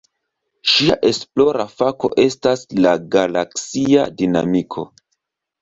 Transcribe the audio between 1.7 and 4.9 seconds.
fako estas la galaksia dinamiko.